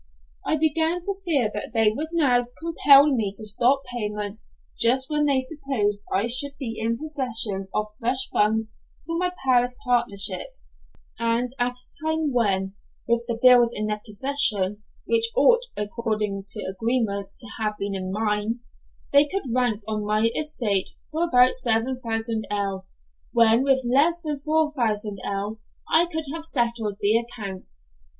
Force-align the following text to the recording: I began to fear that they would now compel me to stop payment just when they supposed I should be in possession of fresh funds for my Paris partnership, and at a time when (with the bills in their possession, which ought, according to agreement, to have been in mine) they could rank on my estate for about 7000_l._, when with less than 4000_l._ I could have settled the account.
I 0.43 0.57
began 0.57 1.03
to 1.03 1.13
fear 1.23 1.51
that 1.53 1.73
they 1.75 1.91
would 1.91 2.07
now 2.11 2.43
compel 2.59 3.05
me 3.05 3.35
to 3.37 3.45
stop 3.45 3.83
payment 3.93 4.39
just 4.75 5.11
when 5.11 5.27
they 5.27 5.41
supposed 5.41 6.01
I 6.11 6.25
should 6.25 6.57
be 6.57 6.75
in 6.79 6.97
possession 6.97 7.67
of 7.71 7.93
fresh 7.99 8.27
funds 8.33 8.73
for 9.05 9.15
my 9.19 9.29
Paris 9.45 9.75
partnership, 9.85 10.47
and 11.19 11.49
at 11.59 11.77
a 11.77 11.85
time 12.03 12.33
when 12.33 12.73
(with 13.07 13.27
the 13.27 13.37
bills 13.39 13.71
in 13.75 13.85
their 13.85 14.01
possession, 14.03 14.81
which 15.05 15.29
ought, 15.37 15.65
according 15.77 16.45
to 16.47 16.61
agreement, 16.61 17.35
to 17.37 17.47
have 17.59 17.77
been 17.77 17.93
in 17.93 18.11
mine) 18.11 18.61
they 19.13 19.27
could 19.27 19.53
rank 19.55 19.83
on 19.87 20.03
my 20.03 20.31
estate 20.35 20.89
for 21.11 21.25
about 21.25 21.51
7000_l._, 21.51 22.85
when 23.33 23.63
with 23.63 23.85
less 23.85 24.19
than 24.19 24.37
4000_l._ 24.37 25.59
I 25.91 26.07
could 26.07 26.25
have 26.33 26.45
settled 26.45 26.97
the 27.01 27.19
account. 27.19 27.69